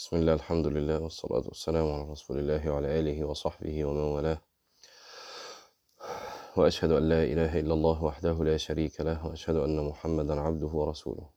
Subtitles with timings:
[0.00, 4.40] بسم الله الحمد لله والصلاة والسلام على رسول الله وعلى آله وصحبه ومن والاه.
[6.56, 11.30] وأشهد أن لا إله إلا الله وحده لا شريك له وأشهد أن محمدا عبده ورسوله.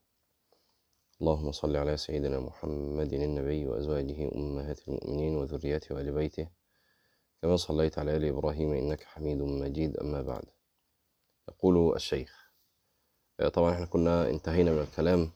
[1.21, 6.47] اللهم صل على سيدنا محمد النبي وأزواجه أمهات المؤمنين وذريته وآل بيته.
[7.41, 10.45] كما صليت على آل إبراهيم إنك حميد مجيد أما بعد.
[11.49, 12.51] يقول الشيخ
[13.53, 15.31] طبعا إحنا كنا انتهينا من الكلام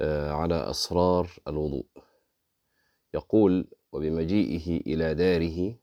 [0.00, 1.86] على أسرار الوضوء.
[3.14, 5.78] يقول وبمجيئه إلى داره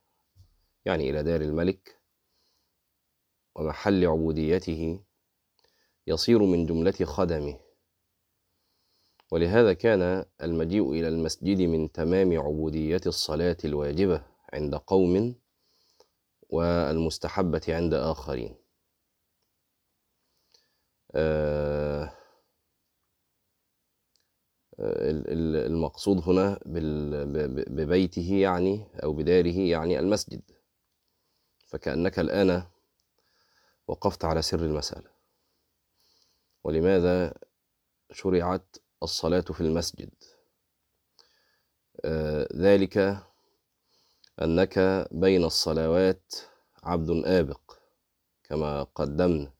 [0.85, 1.99] يعني إلى دار الملك
[3.55, 4.99] ومحل عبوديته
[6.07, 7.59] يصير من جملة خدمه
[9.31, 14.23] ولهذا كان المجيء إلى المسجد من تمام عبودية الصلاة الواجبة
[14.53, 15.35] عند قوم
[16.49, 18.55] والمستحبة عند آخرين.
[21.15, 21.90] آه
[24.81, 30.41] المقصود هنا ببيته يعني أو بداره يعني المسجد.
[31.67, 32.63] فكأنك الآن
[33.87, 35.09] وقفت على سر المسألة.
[36.63, 37.33] ولماذا
[38.11, 40.09] شرعت الصلاة في المسجد؟
[42.55, 43.23] ذلك
[44.41, 46.33] أنك بين الصلوات
[46.83, 47.73] عبد آبق
[48.43, 49.51] كما قدمنا.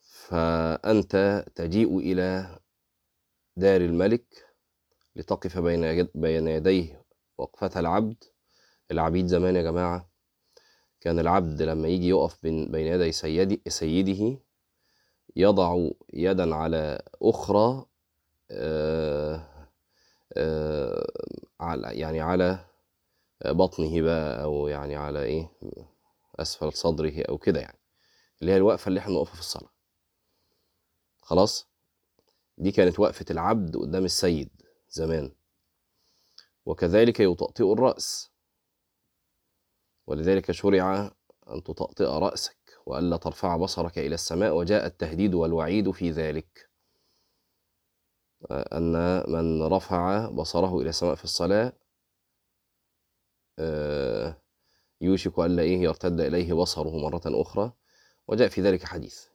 [0.00, 2.58] فأنت تجيء إلى
[3.56, 4.24] دار الملك
[5.16, 7.02] لتقف بين بين يديه
[7.38, 8.24] وقفة العبد.
[8.90, 10.10] العبيد زمان يا جماعة
[11.00, 12.74] كان العبد لما يجي يقف بين
[13.24, 14.38] يدي سيده
[15.36, 17.86] يضع يدا على أخرى
[18.50, 19.68] آآ
[20.36, 21.06] آآ
[21.60, 22.64] على يعني على
[23.44, 25.50] بطنه بقى أو يعني على إيه
[26.40, 27.78] أسفل صدره أو كده يعني
[28.40, 29.70] اللي هي الوقفة اللي إحنا نقفها في الصلاة.
[31.20, 31.75] خلاص؟
[32.58, 34.50] دي كانت وقفة العبد قدام السيد
[34.88, 35.34] زمان.
[36.66, 38.30] وكذلك يطأطئ الرأس.
[40.06, 41.12] ولذلك شرع
[41.48, 42.56] أن تطأطئ رأسك
[42.86, 44.56] وألا ترفع بصرك إلى السماء.
[44.56, 46.70] وجاء التهديد والوعيد في ذلك.
[48.50, 48.92] أن
[49.32, 51.72] من رفع بصره إلى السماء في الصلاة
[55.00, 57.72] يوشك ألا إيه يرتد إليه بصره مرة أخرى.
[58.28, 59.26] وجاء في ذلك حديث.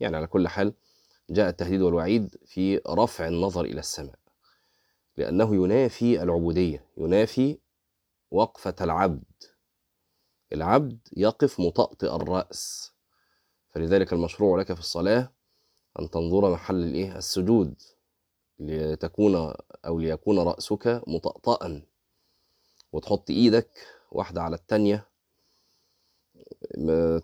[0.00, 0.74] يعني على كل حال
[1.30, 4.18] جاء التهديد والوعيد في رفع النظر إلى السماء
[5.16, 7.58] لأنه ينافي العبودية ينافي
[8.30, 9.24] وقفة العبد.
[10.52, 12.92] العبد يقف مطأطئ الرأس.
[13.70, 15.32] فلذلك المشروع لك في الصلاة
[16.00, 17.74] أن تنظر محل الإيه؟ السجود
[18.58, 19.54] لتكون
[19.86, 21.82] أو ليكون رأسك مطأطئا
[22.92, 23.70] وتحط إيدك
[24.12, 25.08] واحدة على التانية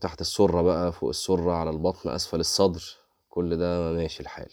[0.00, 3.03] تحت السرة بقى فوق السرة على البطن أسفل الصدر.
[3.34, 4.53] كل ده ماشي الحال.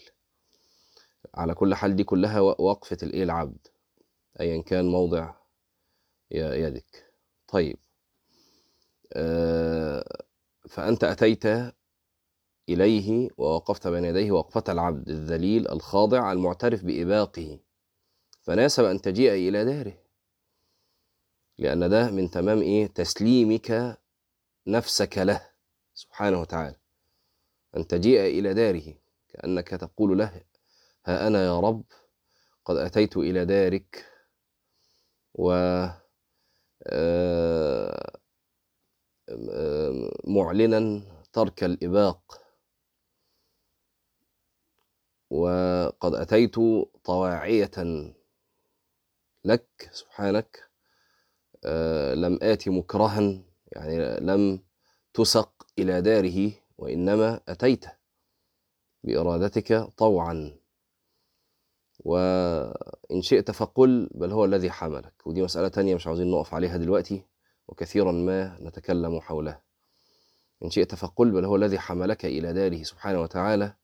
[1.34, 3.66] على كل حال دي كلها وقفة الإيه؟ العبد.
[4.40, 5.34] أيا كان موضع
[6.30, 7.12] يدك.
[7.48, 7.78] طيب.
[10.68, 11.44] فأنت أتيت
[12.68, 17.60] إليه ووقفت بين يديه وقفة العبد الذليل الخاضع المعترف بإباقه.
[18.42, 19.98] فناسب أن تجيء إلى داره.
[21.58, 23.98] لأن ده من تمام إيه؟ تسليمك
[24.66, 25.48] نفسك له
[25.94, 26.81] سبحانه وتعالى.
[27.76, 28.94] أن تجيء إلى داره
[29.28, 30.44] كأنك تقول له
[31.06, 31.84] ها أنا يا رب
[32.64, 34.06] قد أتيت إلى دارك.
[35.34, 35.52] و
[40.24, 41.02] معلنا
[41.32, 42.40] ترك الإباق.
[45.30, 46.54] وقد أتيت
[47.04, 47.70] طواعية
[49.44, 50.70] لك سبحانك
[52.14, 54.62] لم آتي مكرها يعني لم
[55.14, 56.52] تسق إلى داره.
[56.82, 57.84] وإنما أتيت
[59.04, 60.58] بإرادتك طوعا.
[61.98, 65.26] وإن شئت فقل بل هو الذي حملك.
[65.26, 67.22] ودي مسألة تانية مش عاوزين نقف عليها دلوقتي
[67.68, 69.62] وكثيرا ما نتكلم حولها
[70.64, 73.74] إن شئت فقل بل هو الذي حملك إلى داره سبحانه وتعالى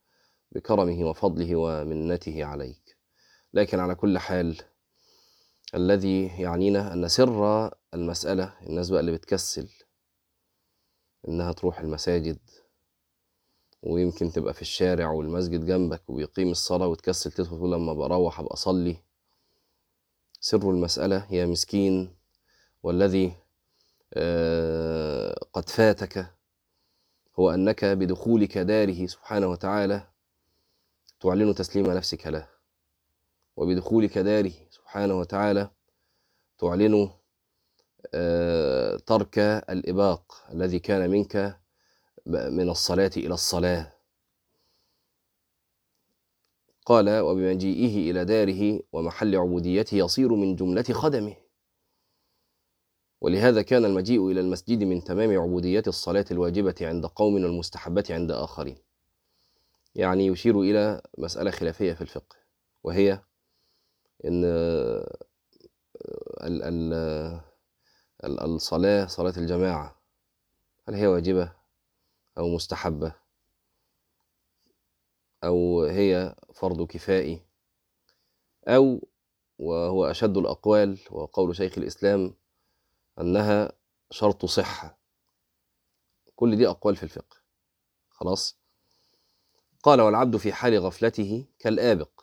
[0.52, 2.96] بكرمه وفضله ومنته عليك.
[3.54, 4.60] لكن على كل حال
[5.74, 9.68] الذي يعنينا أن سر المسألة الناس بقى اللي بتكسل
[11.28, 12.38] إنها تروح المساجد
[13.82, 18.96] ويمكن تبقى في الشارع والمسجد جنبك وبيقيم الصلاة وتكسل تدخل تقول لما بروح أبقى أصلي.
[20.40, 22.14] سر المسألة يا مسكين
[22.82, 23.32] والذي
[25.52, 26.26] قد فاتك
[27.38, 30.06] هو أنك بدخولك داره سبحانه وتعالى
[31.20, 32.48] تعلن تسليم نفسك له.
[33.56, 35.70] وبدخولك داره سبحانه وتعالى
[36.58, 37.10] تعلن
[39.06, 39.38] ترك
[39.70, 41.58] الإباق الذي كان منك
[42.28, 43.92] من الصلاة إلى الصلاة.
[46.86, 51.36] قال وبمجيئه إلى داره ومحل عبوديته يصير من جملة خدمه.
[53.20, 58.76] ولهذا كان المجيء إلى المسجد من تمام عبوديات الصلاة الواجبة عند قوم والمستحبة عند آخرين.
[59.94, 62.36] يعني يشير إلى مسألة خلافية في الفقه
[62.84, 63.22] وهي
[64.24, 65.04] ال-
[68.24, 70.00] ال- الصلاة صلاة الجماعة
[70.88, 71.57] هل هي واجبة؟
[72.38, 73.14] أو مستحبة.
[75.44, 77.42] أو هي فرض كفائي.
[78.68, 79.08] أو
[79.58, 82.34] وهو أشد الأقوال وقول شيخ الإسلام
[83.20, 83.72] أنها
[84.10, 84.98] شرط صحة.
[86.36, 87.36] كل دي أقوال في الفقه.
[88.10, 88.58] خلاص؟
[89.82, 92.20] قال والعبد في حال غفلته كالآبق.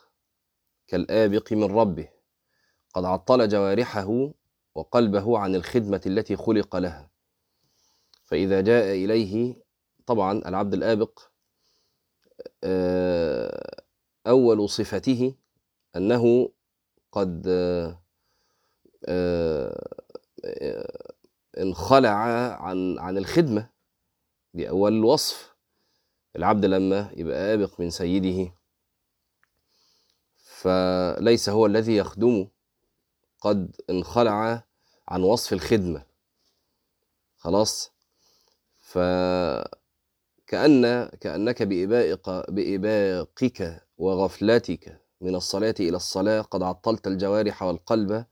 [0.88, 2.10] كالآبق من ربه.
[2.94, 4.32] قد عطل جوارحه
[4.76, 7.12] وقلبه عن الخدمة التي خلق لها.
[8.26, 9.65] فإذا جاء إليه
[10.06, 11.20] طبعا العبد الآبق
[12.64, 13.84] آه،
[14.28, 15.36] أول صفته
[15.96, 16.50] أنه
[17.12, 18.02] قد آه،
[19.06, 21.14] آه،
[21.58, 22.10] انخلع
[22.62, 23.70] عن عن الخدمة
[24.54, 25.56] دي أول وصف.
[26.36, 28.54] العبد لما يبقى آبق من سيده.
[30.38, 32.48] فليس هو الذي يخدمه
[33.42, 34.64] قد انخلع
[35.08, 36.06] عن وصف الخدمة.
[37.38, 37.92] خلاص؟
[40.46, 48.26] فكأن كأنك بإبائق بإباقك وغفلتك من الصلاة إلى الصلاة قد عطلت الجوارح والقلب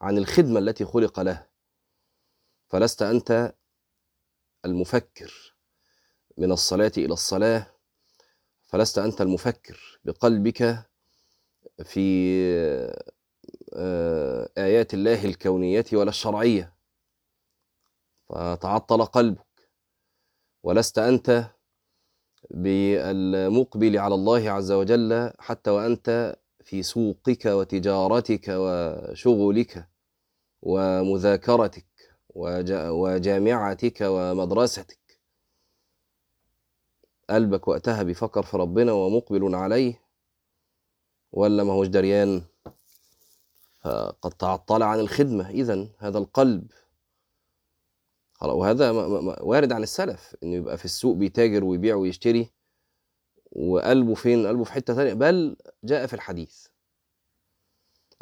[0.00, 1.48] عن الخدمة التي خلق لها
[2.68, 3.54] فلست أنت
[4.64, 5.54] المفكر
[6.38, 7.66] من الصلاة إلى الصلاة
[8.62, 10.86] فلست أنت المفكر بقلبك
[11.84, 12.00] في
[13.74, 16.74] آه، آيات الله الكونية ولا الشرعية.
[18.28, 19.70] فتعطل قلبك.
[20.62, 21.50] ولست أنت
[22.50, 29.88] بالمقبل على الله عز وجل حتى وأنت في سوقك وتجارتك وشغلك
[30.62, 31.86] ومذاكرتك
[32.34, 34.98] وجا- وجامعتك ومدرستك.
[37.30, 40.00] قلبك وقتها بيفكر في ربنا ومقبل عليه.
[41.32, 42.42] ولا ما هوش دريان؟
[43.80, 45.50] فقد تعطل عن الخدمة.
[45.50, 46.70] إذا هذا القلب
[48.40, 48.90] خلاص وهذا
[49.40, 52.50] وارد عن السلف إنه يبقى في السوق بيتاجر ويبيع ويشتري
[53.52, 55.12] وقلبه فين؟ قلبه في حتة تانية.
[55.14, 56.66] بل جاء في الحديث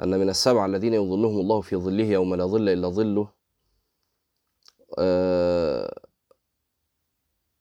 [0.02, 3.32] أن من السبعة الذين يظلهم الله في ظله يوم لا ظل إلا ظله
[4.98, 6.02] آه،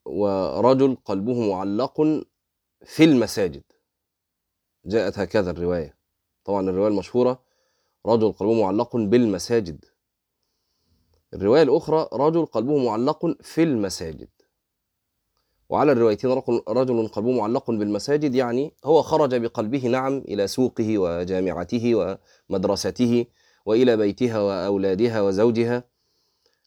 [0.06, 2.02] ورجل قلبه معلق
[2.86, 3.64] في المساجد.
[4.86, 5.98] جاءت هكذا الرواية.
[6.44, 7.44] طبعا الرواية المشهورة
[8.06, 9.86] رجل قلبه معلق بالمساجد.
[11.34, 14.28] الرواية الأخرى رجل قلبه معلق في المساجد.
[15.70, 16.32] وعلى الروايتين
[16.70, 22.18] رجل- قلبه معلق بالمساجد يعني هو خرج بقلبه نعم إلى سوقه وجامعته
[22.50, 23.26] ومدرسته
[23.66, 25.84] وإلى بيتها وأولادها وزوجها.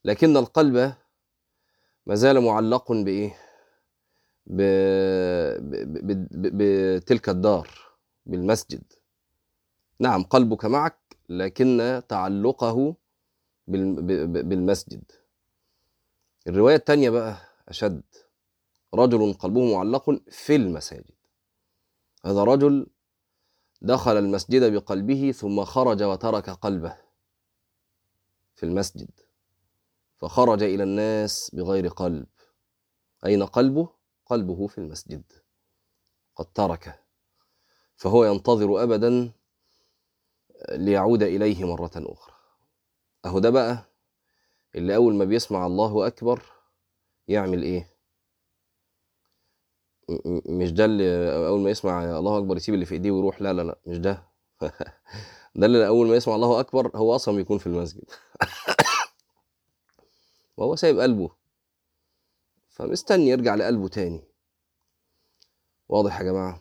[0.05, 0.93] لكن القلب
[2.07, 3.37] ما زال معلق بإيه؟
[6.47, 7.69] بتلك الدار
[8.27, 8.83] بالمسجد.
[10.01, 10.99] نعم قلبك معك
[11.29, 12.95] لكن تعلقه
[13.71, 15.03] بالمسجد.
[16.47, 17.37] الرواية التانية بقى
[17.69, 18.03] أشد.
[18.95, 21.15] رجل قلبه معلق في المساجد.
[22.25, 22.87] هذا رجل
[23.83, 26.97] دخل المسجد بقلبه ثم خرج وترك قلبه
[28.55, 29.11] في المسجد.
[30.17, 32.27] فخرج إلى الناس بغير قلب.
[33.27, 33.89] أين قلبه؟
[34.27, 35.23] قلبه في المسجد.
[36.37, 36.99] قد تركه
[37.97, 39.33] فهو ينتظر أبدا
[40.71, 42.30] ليعود إليه مرة أخرى.
[43.27, 43.85] أهو ده بقى
[44.75, 46.43] اللي أول ما بيسمع الله أكبر
[47.29, 47.85] يعمل
[50.09, 53.53] م- مش ده اللي أول ما يسمع الله أكبر يسيب اللي في إيديه ويروح لا
[53.53, 54.29] لا لا مش ده.
[55.57, 58.05] ده اللي أول ما يسمع الله أكبر هو أصلا بيكون في المسجد.
[60.57, 61.31] وهو سايب قلبه.
[62.69, 64.25] فمستني يرجع لقلبه تاني.
[65.89, 66.61] واضح يا جماعة؟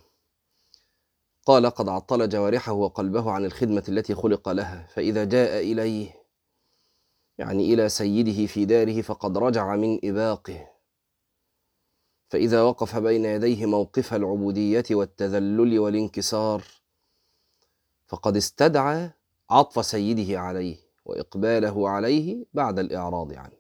[1.45, 6.18] قال قد عطل جوارحه وقلبه عن الخدمة التي خلق لها فإذا جاء إليه
[7.39, 10.67] يعني إلى سيده في داره فقد رجع من إباقه.
[12.29, 16.63] فإذا وقف بين يديه موقف العبودية والتذلل والانكسار
[18.07, 19.11] فقد استدعى
[19.49, 23.59] عطف سيده عليه وإقباله عليه بعد الإعراض عنه.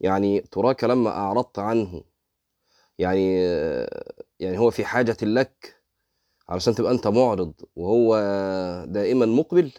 [0.00, 2.04] يعني تراك لما أعرضت عنه
[2.98, 3.42] يعني
[4.40, 5.82] يعني هو في حاجة لك
[6.48, 8.16] علشان تبقى أنت معرض وهو
[8.88, 9.72] دائما مقبل؟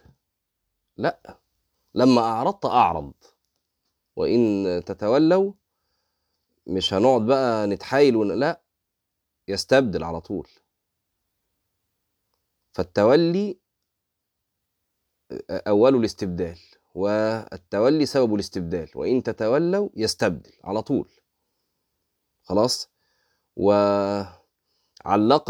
[0.98, 1.41] لا.
[1.96, 3.14] لما أعرضت أعرض
[4.16, 5.54] وإن تتولوا
[6.68, 8.40] مش هنقعد بقى نتحايل ون...
[8.40, 8.62] لا
[9.48, 10.48] يستبدل على طول.
[12.74, 13.60] فالتولي
[15.52, 16.60] أول الاستبدال
[16.96, 21.10] والتولي سبب الاستبدال وإن تتولوا يستبدل على طول.
[22.44, 22.90] خلاص؟
[23.56, 24.32] وعلق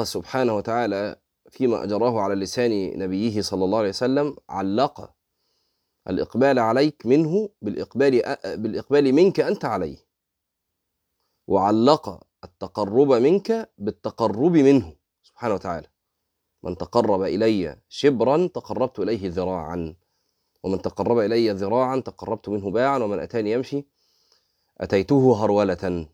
[0.03, 5.13] سبحانه وتعالى فيما أجراه على لسان نبيه صلى الله عليه وسلم علق
[6.09, 8.11] الإقبال عليك منه بالإقبال
[8.45, 9.97] بالإقبال منك أنت عليه.
[11.47, 14.95] وعلق التقرب منك بالتقرب منه.
[15.23, 15.87] سبحانه وتعالى.
[16.63, 19.95] من تقرب إلي شبرا تقربت إليه ذراعا.
[20.63, 22.97] ومن تقرب إلي ذراعا تقربت منه باعا.
[22.99, 23.85] ومن أتاني يمشي
[24.77, 26.07] أتيته هرولة.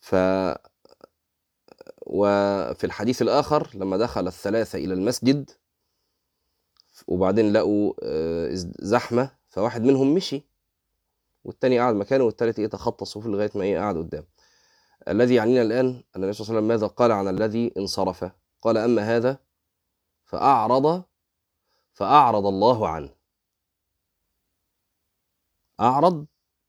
[0.00, 0.14] ف
[2.06, 5.50] وفي الحديث الآخر لما دخل الثلاثة إلى المسجد
[7.08, 7.92] وبعدين لقوا
[8.84, 10.42] زحمة فواحد منهم مشي
[11.44, 14.24] والتاني قعد مكانه والتالت إيه تخطى الصفوف لغاية ما إيه قعد قدام.
[15.08, 18.30] الذي يعنينا الآن ان النبي صلى الله عليه وسلم ماذا قال عن الذي انصرف؟
[18.62, 19.38] قال أما هذا
[20.24, 21.04] فأعرض
[21.92, 23.14] فأعرض الله عنه.
[25.80, 26.26] أعرض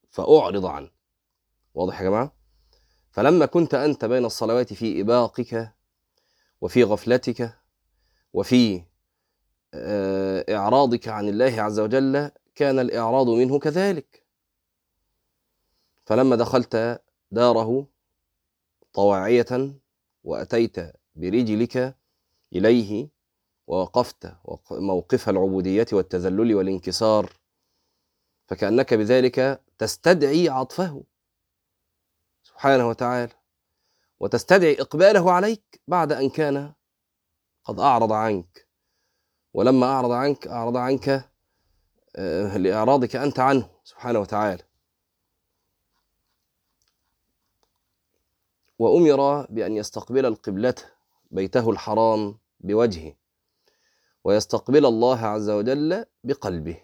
[0.10, 0.90] فأعرض عنه.
[1.74, 2.34] واضح يا جماعة؟
[3.12, 5.74] فلما كنت أنت بين الصلوات في إباقك
[6.62, 7.58] وفي غفلتك
[8.34, 8.84] وفي
[10.50, 14.24] إعراضك عن الله عز وجل كان الإعراض منه كذلك.
[16.06, 17.88] فلما دخلت داره
[18.94, 19.76] طواعية
[20.24, 20.76] وأتيت
[21.16, 21.98] برجلك
[22.54, 23.10] إليه
[23.68, 24.34] ووقفت
[24.72, 27.34] موقف العبودية والتذلل والانكسار
[28.48, 31.04] فكأنك بذلك تستدعي عطفه
[32.44, 33.34] سبحانه وتعالى
[34.20, 36.74] وتستدعي إقباله عليك بعد أن كان
[37.64, 38.63] قد أعرض عنك.
[39.54, 41.30] ولما أعرض عنك أعرض عنك
[42.56, 44.64] لإعراضك أنت عنه سبحانه وتعالى.
[48.80, 50.76] وأمر بأن يستقبل القبلة
[51.32, 53.16] بيته الحرام بوجهه
[54.24, 56.82] ويستقبل الله عز وجل بقلبه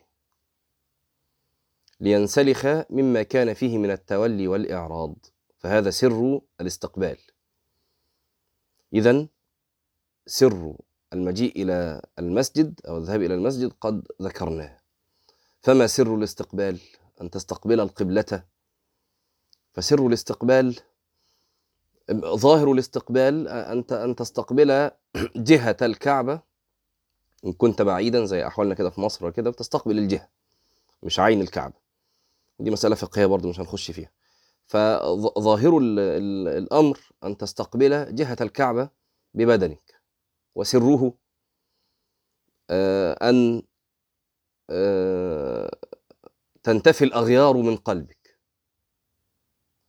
[1.99, 5.15] لينسلخ مما كان فيه من التولي والإعراض.
[5.57, 7.17] فهذا سر الاستقبال.
[8.93, 9.27] إذا
[10.25, 10.75] سر
[11.13, 14.77] المجيء إلى المسجد أو الذهاب إلى المسجد قد ذكرناه.
[15.61, 16.79] فما سر الاستقبال؟
[17.21, 18.43] أن تستقبل القبلة.
[19.73, 20.79] فسر الاستقبال
[22.25, 24.91] ظاهر الاستقبال أنت أن تستقبل
[25.35, 26.41] جهة الكعبة.
[27.45, 30.29] إن كنت بعيدا زي أحوالنا كده في مصر وكده بتستقبل الجهة
[31.03, 31.73] مش عين الكعبة.
[32.59, 34.11] دي مسألة فقهية برضو مش هنخش فيها.
[34.65, 35.77] فظاهر
[36.57, 38.89] الأمر أن تستقبل جهة الكعبة
[39.33, 39.88] ببدنك.
[40.59, 41.13] وسره
[43.21, 43.61] أن
[46.63, 48.39] تنتفي الأغيار من قلبك.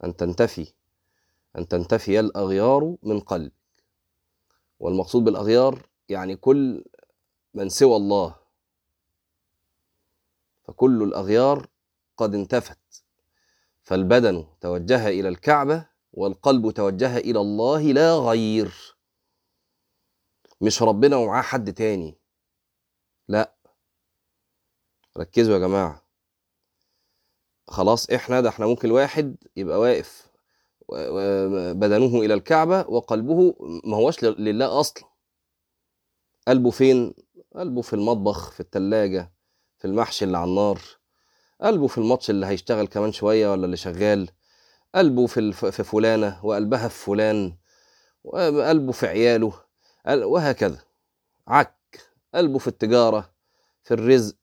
[0.05, 0.73] أن تنتفي
[1.59, 3.53] أن تنتفي الأغيار من قلبك.
[4.81, 6.85] والمقصود بالأغيار يعني كل
[7.55, 8.37] من سوى الله.
[10.65, 11.67] فكل الأغيار
[12.17, 13.05] قد انتفت.
[13.83, 18.97] فالبدن توجه إلى الكعبة والقلب توجه إلى الله لا غير.
[20.61, 22.19] مش ربنا ومعاه حد تاني.
[23.29, 23.55] لا.
[25.19, 26.07] ركزوا يا جماعة.
[27.69, 30.31] خلاص إحنا ده إحنا ممكن واحد يبقى واقف
[31.75, 35.05] بدنه إلى الكعبة وقلبه ما هوش لله أصلا.
[36.49, 37.15] قلبه فين؟
[37.57, 39.33] قلبه في المطبخ في التلاجة
[39.79, 40.81] في المحشي اللي على النار.
[41.61, 44.31] قلبه في الماتش اللي هيشتغل كمان شوية ولا اللي شغال.
[44.95, 47.57] قلبه في في فلانة وقلبها في فلان.
[48.25, 49.53] وقلبه في عياله.
[50.07, 50.85] وهكذا.
[51.49, 52.01] عك
[52.35, 53.33] قلبه في التجارة
[53.83, 54.37] في الرزق.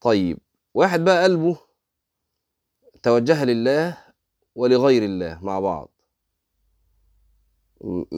[0.00, 0.38] طيب
[0.74, 1.58] واحد بقى قلبه
[3.02, 3.98] توجه لله
[4.54, 5.88] ولغير الله مع بعض.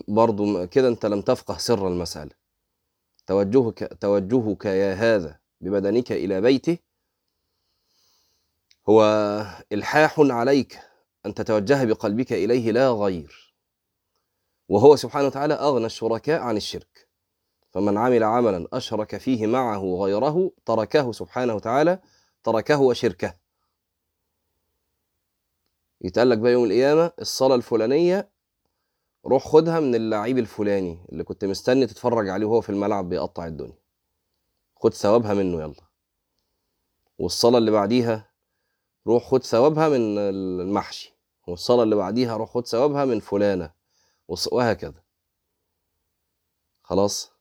[0.09, 2.30] برضو كده أنت لم تفقه سر المسألة.
[3.26, 6.78] توجهك توجهك يا هذا ببدنك إلى بيته
[8.88, 9.02] هو
[9.73, 10.80] إلحاح عليك
[11.26, 13.50] أن تتوجه بقلبك إليه لا غير.
[14.70, 17.08] وهو سبحانه وتعالى أغنى الشركاء عن الشرك.
[17.70, 21.98] فمن عمل عملا أشرك فيه معه غيره تركه سبحانه وتعالى
[22.44, 23.34] تركه وشركه.
[26.00, 28.30] يتقال لك بقى يوم القيامة الصلاة الفلانية
[29.26, 33.78] روح خدها من اللعيب الفلاني اللي كنت مستني تتفرج عليه وهو في الملعب بيقطع الدنيا.
[34.76, 35.74] خد ثوابها منه يلا.
[37.18, 38.30] والصلاة اللي بعديها
[39.06, 41.14] روح خد ثوابها من المحشي.
[41.46, 43.79] والصلاة اللي بعديها روح خد ثوابها من فلانة.
[44.52, 45.02] وهكذا
[46.82, 47.32] خلاص؟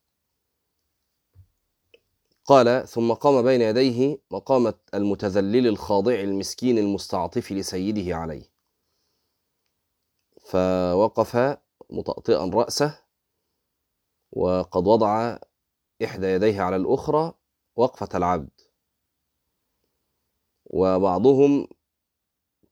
[2.46, 8.52] قال ثم قام بين يديه مقامة المتذلل الخاضع المسكين المستعطف لسيده عليه.
[10.42, 11.58] فوقف
[11.90, 13.04] مطأطئا رأسه
[14.32, 15.38] وقد وضع
[16.04, 17.34] إحدى يديه على الأخرى
[17.76, 18.62] وقفة العبد.
[20.66, 21.68] وبعضهم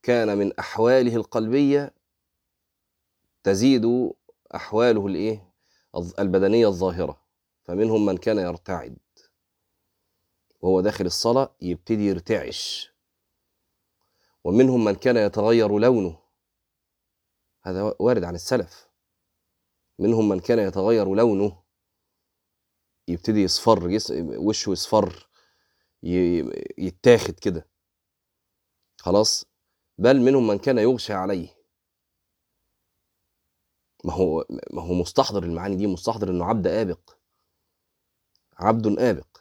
[0.04, 1.97] كان من أحواله القلبية
[3.48, 4.12] تزيد
[4.56, 5.54] أحواله الإيه؟
[6.20, 7.22] البدنية الظاهرة.
[7.64, 8.98] فمنهم من كان يرتعد.
[10.62, 12.92] وهو داخل الصلاة يبتدي يرتعش.
[14.44, 16.20] ومنهم من كان يتغير لونه.
[17.64, 18.88] هذا وارد عن السلف.
[20.00, 21.64] منهم من كان يتغير لونه.
[23.08, 23.98] يبتدي يصفر
[24.38, 25.30] وشه يصفر
[26.78, 27.70] يتاخد كده.
[28.98, 29.46] خلاص؟
[29.98, 31.57] بل منهم من كان يغشى عليه.
[34.06, 37.18] ما هو ما هو مستحضر المعاني دي مستحضر إنه عبد آبق.
[38.58, 39.38] عبد آبق.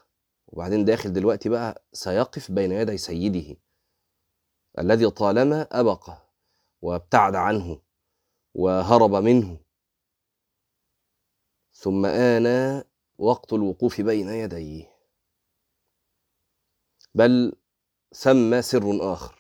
[0.46, 3.56] وبعدين داخل دلوقتي بقى سيقف بين يدي سيده
[4.78, 6.10] الذي طالما أبق
[6.82, 7.82] وابتعد عنه
[8.54, 9.58] وهرب منه.
[11.72, 12.84] ثم آن
[13.18, 14.96] وقت الوقوف بين يديه.
[17.14, 17.52] بل
[18.14, 19.36] ثم سر آخر.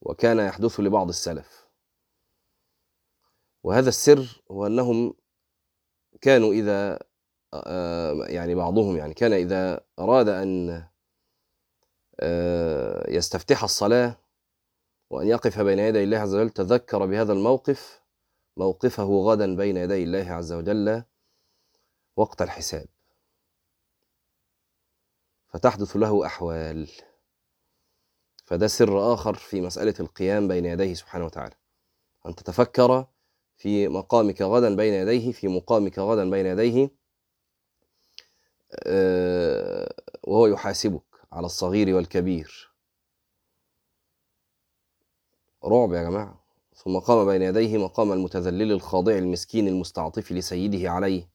[0.00, 1.55] وكان يحدث لبعض السلف.
[3.66, 5.14] وهذا السر هو أنهم
[6.20, 6.98] كانوا إذا
[7.54, 10.84] آه، يعني بعضهم يعني كان إذا أراد أن
[12.20, 14.16] آه، يستفتح الصلاة
[15.10, 18.02] وأن يقف بين يدي الله عز وجل تذكر بهذا الموقف
[18.56, 21.02] موقفه غدا بين يدي الله عز وجل
[22.16, 22.86] وقت الحساب.
[25.48, 26.90] فتحدث له أحوال.
[28.44, 31.54] فده سر آخر في مسألة القيام بين يديه سبحانه وتعالى.
[32.26, 33.06] أن تتفكر
[33.56, 36.90] في مقامك غدا بين يديه في مقامك غدا بين يديه
[38.86, 39.94] آه،
[40.24, 42.72] وهو يحاسبك على الصغير والكبير.
[45.64, 46.44] رعب يا جماعة.
[46.74, 51.30] ثم قام بين يديه مقام المتذلل الخاضع المسكين المستعطف لسيده عليه.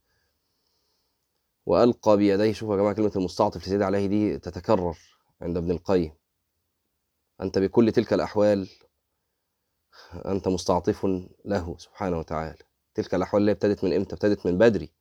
[1.66, 4.98] وألقى بيديه شوفوا يا جماعة كلمة المستعطف لسيده عليه دي تتكرر
[5.42, 6.14] عند ابن القيم.
[7.42, 8.70] أنت بكل تلك الأحوال
[10.26, 11.06] أنت مستعطف
[11.46, 12.58] له سبحانه وتعالى.
[12.96, 14.92] تلك الأحوال اللي ابتدت من إمتى؟ ابتدت من بدري.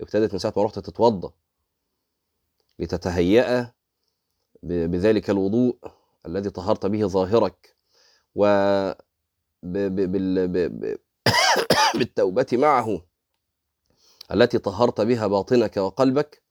[0.00, 1.32] ابتدت من ساعة ما رحت تتوضأ.
[2.78, 3.72] لتتهيأ
[4.62, 5.76] بذلك الوضوء
[6.26, 7.76] الذي طهرت به ظاهرك.
[8.34, 8.44] و
[11.94, 13.02] بالتوبة معه
[14.32, 16.42] التي طهرت بها باطنك وقلبك.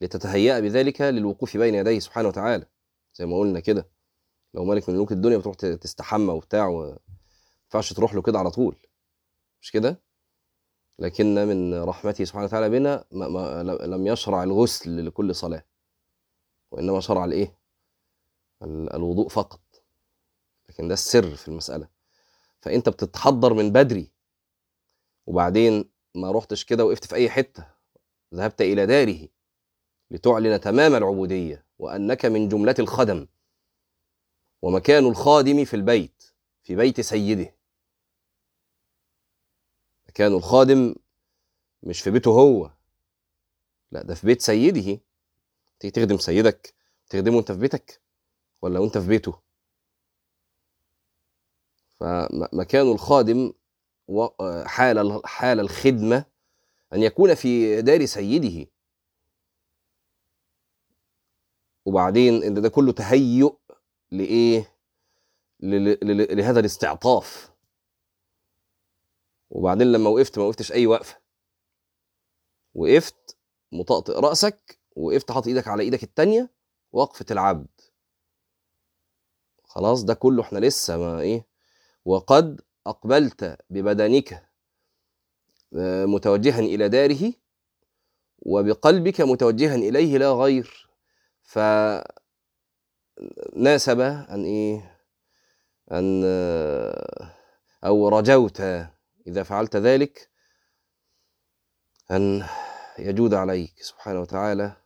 [0.00, 2.66] لتتهيأ بذلك للوقوف بين يديه سبحانه وتعالى.
[3.14, 3.88] زي ما قلنا كده.
[4.54, 6.98] لو ملك من ملوك الدنيا بتروح تستحمى وبتاع و...
[7.74, 8.76] ينفعش تروح له كده على طول.
[9.60, 10.00] مش كده؟
[10.98, 15.64] لكن من رحمته سبحانه وتعالى بنا ما ما لم يشرع الغسل لكل صلاة.
[16.70, 17.58] وإنما شرع الإيه؟
[18.62, 19.60] الوضوء فقط.
[20.68, 21.88] لكن ده السر في المسألة.
[22.60, 24.10] فأنت بتتحضر من بدري
[25.26, 27.66] وبعدين ما رحتش كده وقفت في أي حتة
[28.34, 29.28] ذهبت إلى داره
[30.10, 33.26] لتعلن تمام العبودية وأنك من جملة الخدم.
[34.62, 36.24] ومكان الخادم في البيت
[36.62, 37.54] في بيت سيده.
[40.14, 40.94] مكان الخادم
[41.82, 42.70] مش في بيته هو.
[43.92, 45.00] لا ده في بيت سيده.
[45.80, 46.74] تيجي تخدم سيدك
[47.10, 48.00] تخدمه انت في بيتك
[48.62, 49.40] ولا وانت في بيته؟
[52.00, 53.52] فمكان الخادم
[54.66, 56.24] حال حال الخدمة
[56.92, 58.70] أن يكون في دار سيده.
[61.84, 63.56] وبعدين إن ده كله تهيؤ
[64.10, 64.74] لإيه؟
[65.60, 67.53] لهذا الاستعطاف.
[69.54, 71.16] وبعدين لما وقفت ما وقفتش أي وقفة.
[72.74, 73.36] وقفت
[73.72, 76.50] مطأطئ رأسك وقفت حاطط إيدك على إيدك التانية
[76.92, 77.66] وقفة العبد.
[79.64, 81.46] خلاص ده كله إحنا لسه ما إيه
[82.04, 84.50] وقد أقبلت ببدنك
[85.76, 87.32] آه، متوجها إلى داره
[88.38, 90.88] وبقلبك متوجها إليه لا غير.
[91.42, 92.04] فناسب
[94.00, 94.98] أن إيه
[95.92, 97.30] أن آه،
[97.84, 98.62] أو رجوت
[99.26, 100.30] إذا فعلت ذلك
[102.10, 102.46] أن
[102.98, 104.76] يجود عليك سبحانه وتعالى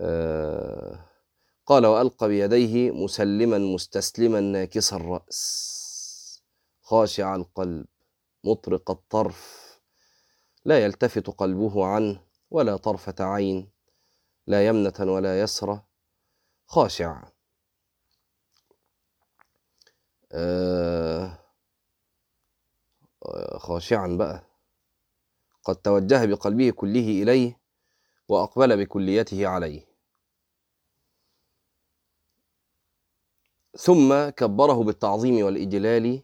[0.00, 1.04] آه،
[1.66, 6.42] قال وألقى بيديه مسلما مستسلما ناكس الرأس
[6.82, 7.86] خاشع القلب
[8.44, 9.64] مطرق الطرف
[10.64, 12.20] لا يلتفت قلبه عنه
[12.50, 13.70] ولا طرفة عين
[14.46, 15.82] لا يمنة ولا يسرى
[16.66, 17.22] خاشع
[20.32, 21.43] آه
[23.58, 24.46] خاشعا بقى.
[25.64, 27.60] قد توجه بقلبه كله إليه
[28.28, 29.86] وأقبل بكليته عليه.
[33.78, 36.22] ثم كبره بالتعظيم والإجلال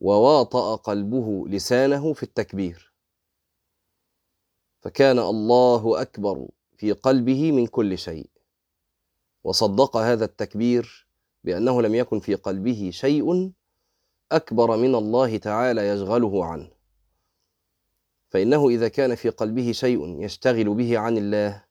[0.00, 2.92] وواطأ قلبه لسانه في التكبير.
[4.80, 8.30] فكان الله أكبر في قلبه من كل شيء.
[9.44, 11.06] وصدق هذا التكبير
[11.44, 13.52] بأنه لم يكن في قلبه شيء
[14.32, 16.70] أكبر من الله تعالى يشغله عنه.
[18.28, 21.64] فإنه إذا كان في قلبه شيء يشتغل به عن الله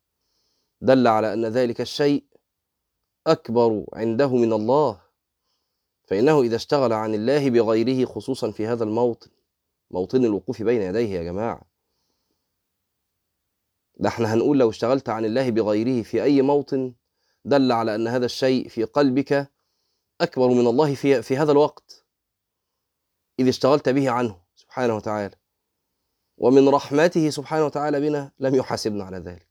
[0.82, 2.24] دل على أن ذلك الشيء
[3.28, 5.02] أكبر عنده من الله.
[6.04, 9.32] فإنه إذا اشتغل عن الله بغيره خصوصا في هذا الموطن
[9.92, 11.62] موطن الوقوف بين يديه يا جماعة.
[13.98, 16.94] ده إحنا هنقول لو اشتغلت عن الله بغيره في أي موطن
[17.46, 19.52] دل على أن هذا الشيء في قلبك
[20.22, 22.01] أكبر من الله في, في هذا الوقت.
[23.42, 25.36] إذ اشتغلت به عنه سبحانه وتعالى.
[26.38, 29.48] ومن رحمته سبحانه وتعالى بنا لم يحاسبنا على ذلك.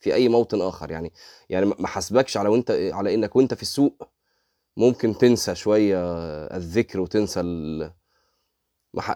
[0.00, 1.12] في أي موطن آخر يعني
[1.48, 4.08] يعني ما حاسبكش على وأنت على إنك وأنت في السوق
[4.76, 5.98] ممكن تنسى شوية
[6.56, 7.92] الذكر وتنسى ال...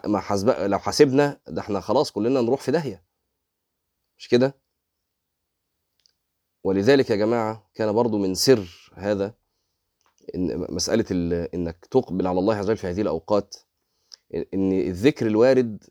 [0.05, 3.03] ما حاسب لو حاسبنا ده إحنا خلاص كلنا نروح في داهية.
[4.17, 4.55] مش كده؟
[6.63, 9.33] ولذلك يا جماعة كان برضو من سر هذا
[10.35, 11.05] إن مسألة
[11.53, 13.55] إنك تقبل على الله عز وجل في هذه الأوقات
[14.53, 15.83] إن الذكر الوارد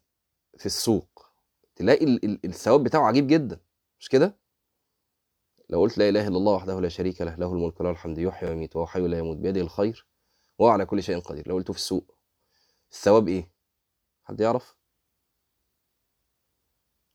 [0.59, 1.27] في السوق
[1.77, 2.05] تلاقي
[2.45, 3.61] الثواب بتاعه عجيب جدا
[3.99, 4.39] مش كده؟
[5.71, 8.49] لو قلت لا إله إلا الله وحده لا شريك له له الملك وله الحمد يحيي
[8.49, 10.07] ويميت وهو حي لا يموت بيده الخير
[10.59, 12.17] وهو على كل شيء قدير لو قلته في السوق
[12.93, 13.51] الثواب إيه؟
[14.25, 14.77] حد يعرف؟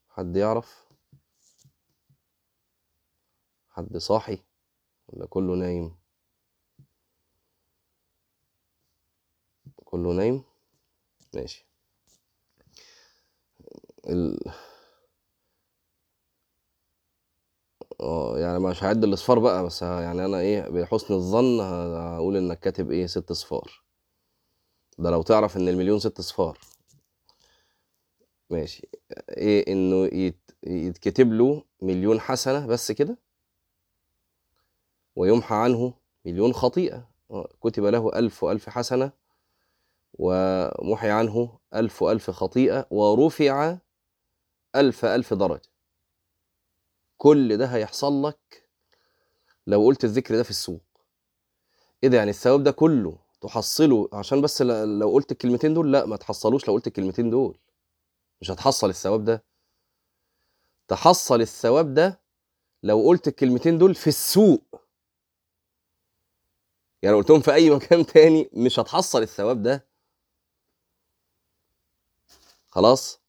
[0.10, 0.88] حد يعرف؟
[3.70, 4.44] حد صاحي
[5.08, 5.98] ولا كله نايم؟
[9.86, 10.44] كله نايم؟
[11.36, 11.66] ماشي.
[14.10, 14.40] ال...
[18.02, 22.92] آه يعني مش هعد الاصفار بقى بس يعني أنا إيه بحسن الظن هقول إنك كاتب
[22.92, 23.72] إيه ست اصفار
[25.00, 26.60] ده لو تعرف إن المليون ست اصفار
[28.50, 28.90] ماشي.
[29.30, 30.52] إيه إنه يت...
[30.64, 33.18] يتكتب له مليون حسنة بس كده؟
[35.16, 35.94] ويمحى عنه
[36.26, 37.10] مليون خطيئة.
[37.62, 39.12] كتب له ألف وألف حسنة
[40.14, 43.78] ومحي عنه ألف وألف خطيئة ورفع
[44.76, 45.62] ألف ألف درجة.
[47.18, 48.70] كل ده هيحصل لك
[49.68, 50.82] لو قلت الذكر ده في السوق.
[52.04, 56.18] إيه ده يعني الثواب ده كله تحصله عشان بس لو قلت الكلمتين دول لا ما
[56.18, 57.58] تحصلوش لو قلت الكلمتين دول.
[58.42, 59.44] مش هتحصل الثواب ده.
[60.88, 62.22] تحصل الثواب ده
[62.84, 64.82] لو قلت الكلمتين دول في السوق.
[67.02, 69.87] يعني قلتهم في أي مكان تاني مش هتحصل الثواب ده.
[72.78, 73.22] خلاص؟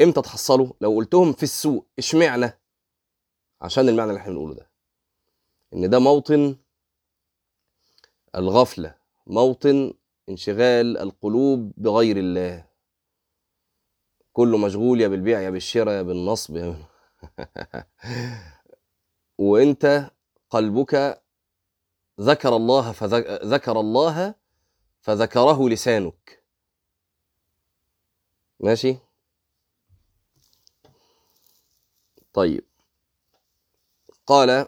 [0.00, 2.60] إمتى تحصلوا؟ لو قلتهم في السوق إشمعنى؟
[3.62, 4.70] عشان المعنى اللي إحنا بنقوله ده.
[5.74, 6.56] إن ده موطن
[8.34, 8.94] الغفلة
[9.26, 9.94] موطن
[10.28, 12.66] انشغال القلوب بغير الله.
[14.32, 16.56] كله مشغول يا بالبيع يا بالشراء يا بالنصب.
[19.38, 20.10] وإنت
[20.50, 21.22] قلبك
[22.20, 24.34] ذكر الله فذكر الله
[25.00, 26.43] فذكره لسانك.
[28.60, 28.96] ماشي؟
[32.32, 32.64] طيب.
[34.26, 34.66] قال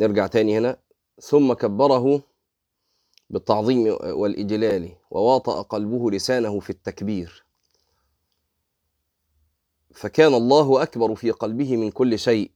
[0.00, 0.78] نرجع تاني هنا.
[1.20, 2.22] ثم كبره
[3.30, 7.44] بالتعظيم والإجلال وواطأ قلبه لسانه في التكبير.
[9.94, 12.50] فكان الله أكبر في قلبه من كل شيء.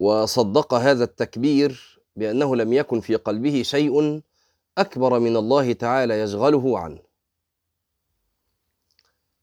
[0.00, 4.22] وصدق هذا التكبير بأنه لم يكن في قلبه شيء
[4.78, 6.98] أكبر من الله تعالى يشغله عنه.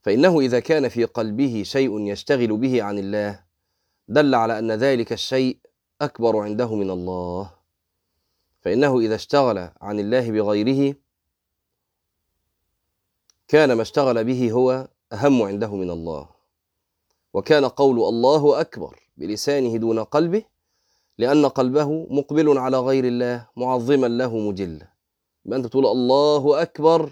[0.02, 3.40] فإنه إذا كان في قلبه شيء يشتغل به عن الله
[4.08, 5.58] دل على أن ذلك الشيء
[6.02, 7.52] أكبر عنده من الله.
[8.62, 10.96] فإنه إذا اشتغل عن الله بغيره
[13.48, 16.30] كان ما اشتغل به هو أهم عنده من الله.
[17.34, 20.44] وكان قول الله أكبر بلسانه دون قلبه
[21.18, 24.95] لأن قلبه مقبل على غير الله معظما له مجلا
[25.46, 27.12] يبقى أنت تقول الله أكبر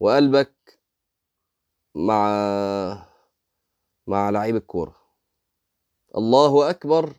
[0.00, 0.78] وقلبك
[1.94, 3.06] مع
[4.06, 4.96] مع لعيب الكورة.
[6.16, 7.12] الله أكبر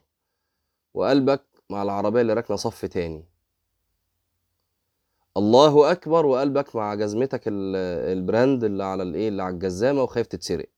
[0.94, 3.26] وقلبك مع العربية اللي راكنة صف تاني.
[5.38, 10.70] الله أكبر وقلبك مع جزمتك البراند اللي على الإيه اللي على الجزامة وخايف تتسرق.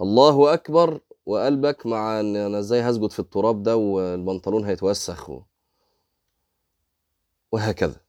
[0.00, 5.42] الله أكبر وقلبك مع إن أنا إزاي هسجد في التراب ده والبنطلون هيتوسخ و...
[7.52, 8.00] وهكذا.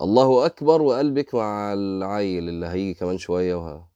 [0.00, 3.88] الله أكبر وقلبك مع العيل اللي هيجي كمان شوية وه...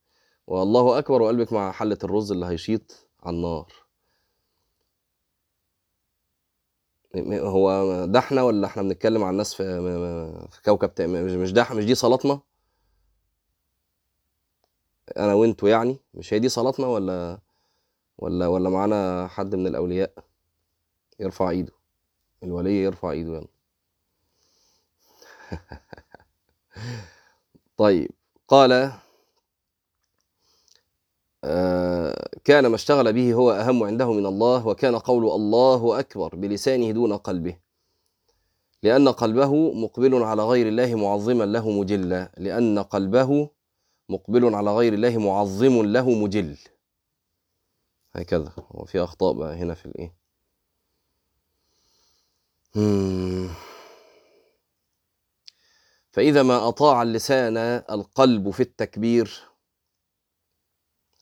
[0.47, 3.73] والله أكبر وقلبك مع حلة الرز اللي هيشيط على النار.
[7.33, 9.81] هو ده إحنا ولا إحنا بنتكلم عن الناس في
[10.51, 12.41] في كوكب تاني؟ مش مش ده مش دي صلاتنا؟
[15.17, 17.39] أنا وأنتوا يعني؟ مش هي دي صلاتنا ولا
[18.19, 20.15] ولا ولا معانا حد من الأولياء؟
[21.21, 21.76] يرفع إيده.
[22.43, 23.49] الولي يرفع ايده يلا.
[27.77, 28.11] طيب
[28.49, 28.93] قال
[31.45, 36.91] آه، كان ما اشتغل به هو أهم عنده من الله وكان قول الله أكبر بلسانه
[36.91, 37.59] دون قلبه.
[38.83, 43.51] لأن قلبه مقبل على غير الله معظما له مجلا لأن قلبه
[44.09, 46.57] مقبل على غير الله معظم له مجل.
[48.15, 48.53] هكذا.
[48.73, 50.26] هو في أخطاء بقى هنا في الإيه.
[56.13, 57.57] فإذا ما أطاع اللسان
[57.91, 59.41] القلب في التكبير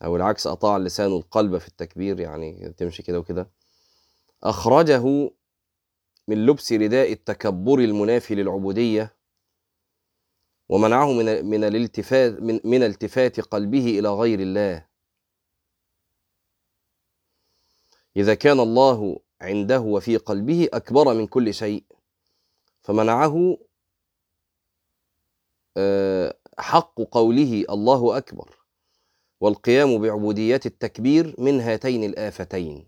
[0.04, 3.50] أو العكس أطاع اللسان القلب في التكبير يعني تمشي كده وكده
[4.42, 5.30] أخرجه
[6.28, 9.16] من لبس رداء التكبر المنافي للعبودية
[10.68, 14.86] ومنعه من من الالتفات من, من التفات قلبه إلى غير الله.
[18.16, 21.84] إذا كان الله عنده وفي قلبه أكبر من كل شيء
[22.82, 23.58] فمنعه
[25.76, 28.58] آه، حق قوله الله أكبر
[29.40, 32.86] والقيام بعبوديات التكبير من هاتين الآفتين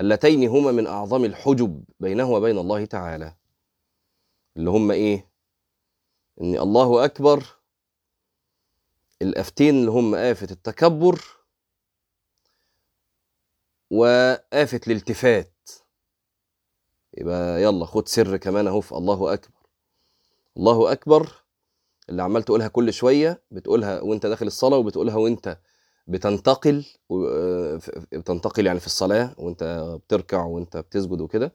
[0.00, 3.36] اللتين هما من أعظم الحجب بينه وبين الله تعالى
[4.56, 5.28] اللي هما إيه؟
[6.40, 7.46] إن الله أكبر
[9.22, 11.35] الآفتين اللي هم آفة التكبر
[13.90, 15.52] وآفة الالتفات
[17.18, 19.50] يبقى يلا خد سر كمان أهو في الله أكبر.
[20.56, 21.32] الله أكبر
[22.08, 25.58] اللي عمال تقولها كل شوية بتقولها وأنت داخل الصلاة وبتقولها وأنت
[26.06, 27.76] بتنتقل و-
[28.12, 29.62] بتنتقل يعني في الصلاة وأنت
[30.06, 31.54] بتركع وأنت بتسجد وكده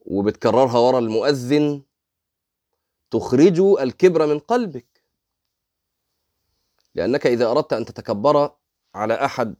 [0.00, 1.82] وبتكررها ورا المؤذن
[3.10, 4.86] تخرج الكبر من قلبك.
[6.94, 8.52] لأنك إذا أردت أن تتكبر
[8.94, 9.54] على أحد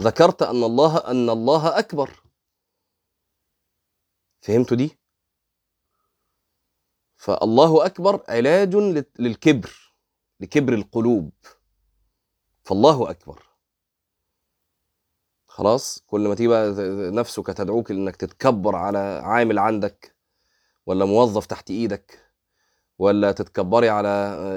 [0.00, 2.10] ذكرت أن الله أن الله أكبر.
[4.40, 4.98] فهمتوا دي؟
[7.16, 9.94] فالله أكبر علاج لل- للكبر
[10.40, 11.32] لكبر القلوب.
[12.64, 13.42] فالله أكبر.
[15.46, 16.72] خلاص؟ كل ما تيجي بقى
[17.10, 20.16] نفسك تدعوك إنك تتكبر على عامل عندك
[20.86, 22.32] ولا موظف تحت إيدك
[22.98, 24.08] ولا تتكبري على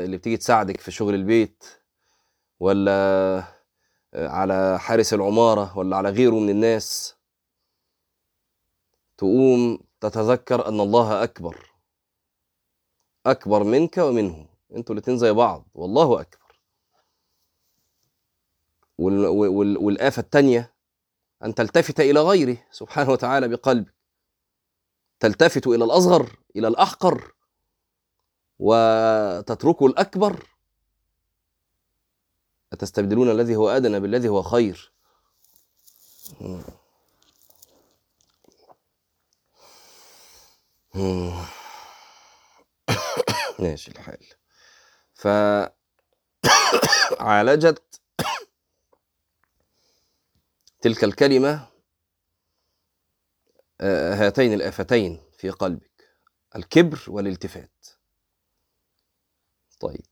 [0.05, 1.63] اللي بتيجي تساعدك في شغل البيت
[2.59, 3.58] ولا
[4.13, 7.15] على حارس العمارة ولا على غيره من الناس.
[9.17, 11.71] تقوم تتذكر أن الله أكبر.
[13.25, 15.67] أكبر منك ومنه أنتوا الاتنين زي بعض.
[15.73, 16.25] والله
[18.97, 20.73] وال والآفة التانية
[21.43, 23.93] أن تلتفت إلى غيره سبحانه وتعالى بقلبك.
[25.19, 27.33] تلتفت إلى الأصغر إلى الأحقر.
[28.59, 30.45] وتترك الأكبر.
[32.73, 34.91] أتستبدلون الذي هو أدنى بالذي هو خير؟
[43.59, 44.25] ماشي الحال.
[47.13, 47.83] فعالجت
[50.81, 51.67] تلك الكلمة
[53.81, 56.09] آه، هاتين الآفتين في قلبك
[56.55, 57.87] الكبر والالتفات.
[59.79, 60.08] طيب.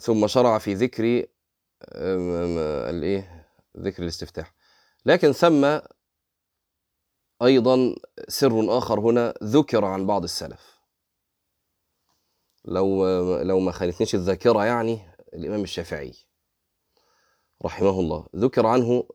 [0.00, 1.26] ثم شرع في ذكر
[2.90, 4.54] الإيه؟ ذكر الاستفتاح.
[5.06, 5.78] لكن ثم
[7.42, 7.94] أيضا
[8.28, 10.80] سر آخر هنا ذكر عن بعض السلف.
[12.64, 13.06] لو
[13.42, 15.00] لو ما خانتنيش الذاكرة يعني
[15.34, 16.14] الإمام الشافعي
[17.64, 18.26] رحمه الله.
[18.36, 19.08] ذكر عنه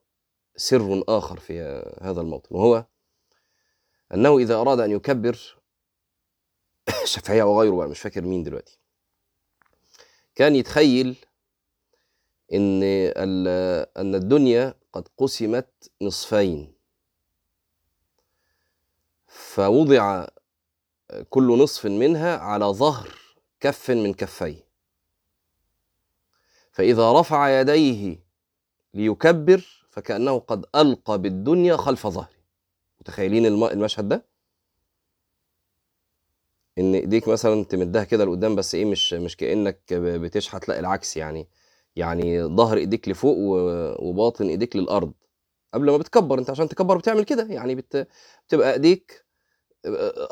[0.56, 1.62] سر آخر في
[2.02, 2.86] هذا الموطن وهو
[4.14, 5.58] أنه إذا أراد أن يكبر
[7.04, 8.85] الشافعية وغيره بقى مش فاكر مين دلوقتي.
[10.36, 11.16] كان يتخيل
[12.54, 16.74] إن ال- أن الدنيا قد قسمت نصفين.
[19.28, 20.28] فوضع
[21.30, 23.10] كل نصف منها على ظهر
[23.60, 24.66] كف من كفيه.
[26.72, 28.20] فإذا رفع يديه
[28.94, 32.30] ليكبر فكأنه قد ألقى بالدنيا خلف ظهره.
[33.02, 34.26] متخيلين الم- المشهد ده؟
[36.78, 41.50] إن إيديك مثلا تمدها كده لقدام بس إيه مش مش كأنك بتشحت لأ العكس يعني.
[41.96, 43.38] يعني ظهر إيديك لفوق
[44.02, 45.14] وباطن إيديك للأرض.
[45.74, 47.44] قبل ما بتكبر أنت عشان تكبر بتعمل كده.
[47.50, 48.08] يعني بت...
[48.48, 49.26] بتبقى إيديك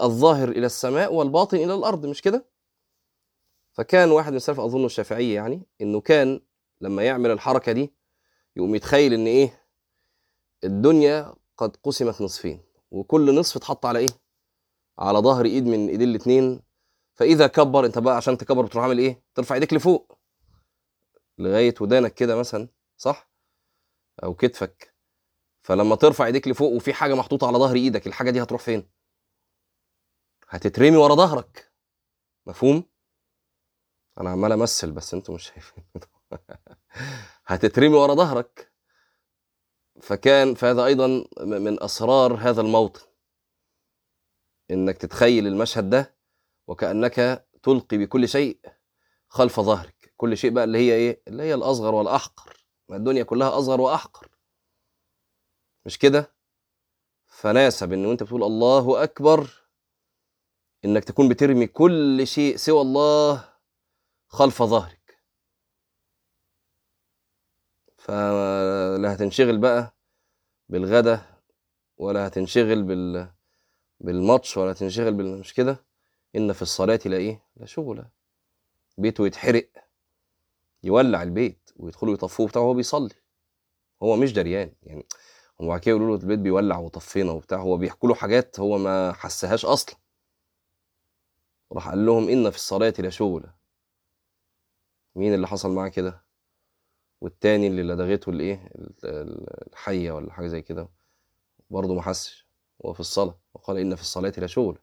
[0.01, 2.45] الظاهر إلى السماء والباطن إلى الأرض مش كده؟
[3.71, 6.41] فكان واحد من السلف اظن الشافعي يعني إنه كان
[6.81, 7.93] لما يعمل الحركة دي
[8.55, 9.63] يقوم يتخيل إن إيه
[10.63, 12.59] الدنيا قد قسمت نصفين
[12.91, 14.07] وكل نصف اتحط على إيه؟
[14.99, 16.61] على ظهر إيد من ايدين الاثنين
[17.13, 20.19] فإذا كبر أنت بقى عشان تكبر بتروح عامل إيه؟ ترفع إيديك لفوق.
[21.37, 23.29] لغاية ودانك كده مثلا صح؟
[24.23, 24.95] أو كتفك.
[25.63, 28.89] فلما ترفع إيديك لفوق وفي حاجة محطوطة على ظهر إيدك الحاجة دي هتروح فين؟
[30.49, 31.73] هتترمي ورا ظهرك.
[32.45, 32.83] مفهوم؟
[34.19, 35.83] أنا عمال أمثل بس أنتوا مش شايفين.
[37.45, 38.73] هتترمي ورا ظهرك.
[40.01, 41.07] فكان فهذا أيضا
[41.41, 43.12] من أسرار هذا الموطن.
[44.71, 46.15] إنك تتخيل المشهد ده
[46.67, 48.59] وكأنك تلقي بكل شيء
[49.27, 50.13] خلف ظهرك.
[50.17, 52.57] كل شيء بقى اللي هي إيه؟ اللي هي الأصغر والأحقر.
[52.89, 54.27] ما الدنيا كلها أصغر وأحقر.
[55.85, 56.33] مش كده؟
[57.27, 59.63] فناسب إن وأنت بتقول الله أكبر
[60.85, 63.53] إنك تكون بترمي كل شيء سوى الله
[64.27, 65.23] خلف ظهرك.
[67.97, 69.95] فلا هتنشغل بقى
[70.69, 71.21] بالغدا
[71.97, 73.32] ولا هتنشغل بال
[74.03, 75.85] بالماتش ولا هتنشغل بال مش كده؟
[76.35, 78.05] إن في الصلاه لا إيه لا شغل.
[78.97, 79.69] بيته يتحرق
[80.83, 83.13] يولع البيت ويدخلوا يطفوه بتاعه وهو بيصلي.
[84.03, 85.05] هو مش دريان يعني
[85.59, 89.13] هم بعد كده يقولوا له البيت بيولع وطفينا وبتاع هو بيحكوا له حاجات هو ما
[89.13, 89.95] حسهاش أصلا.
[91.73, 93.49] راح قال لهم إن في الصلاه لشغل
[95.15, 96.23] مين اللي حصل معاه كده؟
[97.21, 100.89] والتاني اللي لدغته الإيه؟ ال- ال- الحية ولا حاجة زي كده.
[101.69, 102.42] برضه ما حسش.
[102.85, 103.39] هو في الصلاة.
[103.53, 104.77] وقال إن في الصلاة لشغل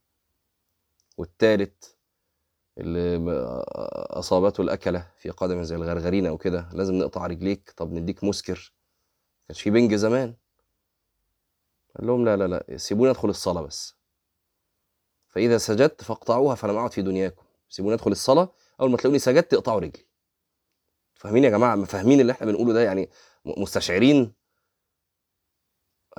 [1.18, 1.96] والتالت
[2.78, 3.34] اللي
[4.10, 7.72] أصابته الأكلة في قدم زي الغرغرينة أو كده لازم نقطع رجليك.
[7.76, 8.72] طب نديك مسكر.
[9.48, 10.34] كانش في بنج زمان.
[11.96, 13.96] قال لهم لا لا لا سيبوني أدخل الصلاة بس.
[15.28, 17.44] فإذا سجدت فاقطعوها فلم أعد في دنياكم.
[17.68, 18.52] سيبوني أدخل الصلاة.
[18.80, 20.06] أول ما تلاقوني سجدت اقطعوا رجلي.
[21.14, 23.10] فاهمين يا جماعة؟ فاهمين اللي إحنا بنقوله ده؟ يعني
[23.44, 24.32] مستشعرين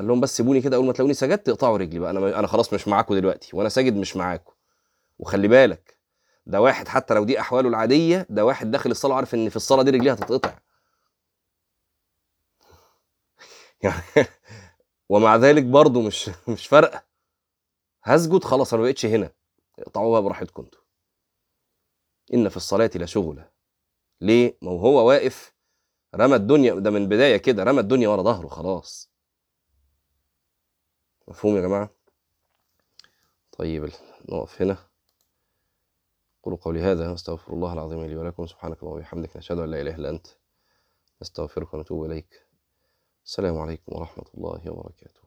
[0.01, 2.73] قال لهم بس سيبوني كده أول ما تلاقوني سجدت اقطعوا رجلي بقى أنا أنا خلاص
[2.73, 4.53] مش معاكم دلوقتي وأنا ساجد مش معاكم
[5.19, 5.97] وخلي بالك
[6.45, 9.83] ده واحد حتى لو دي أحواله العادية ده واحد داخل الصلاة عارف إن في الصلاة
[9.83, 10.59] دي رجليه هتتقطع.
[13.83, 14.27] يعني
[15.09, 17.03] ومع ذلك برضه مش مش فارقة.
[18.03, 19.31] هسجد خلاص أنا ما بقتش هنا.
[19.79, 20.81] اقطعوها براحتكم أنتوا.
[22.33, 23.49] إن في الصلاة لشغله
[24.21, 25.53] ليه؟ ما هو واقف
[26.15, 29.10] رمى الدنيا ده من بداية كده رمى الدنيا ورا ظهره خلاص.
[31.31, 31.89] مفهوم يا جماعة؟
[33.51, 33.91] طيب
[34.29, 34.77] نقف هنا.
[36.43, 38.45] قولوا قولي هذا واستغفر الله العظيم لي ولكم.
[38.45, 40.27] سبحانك اللهم وبحمدك نشهد أن لا إله إلا أنت.
[41.21, 42.47] نستغفرك ونتوب إليك.
[43.25, 45.19] السلام عليكم ورحمة الله وبركاته.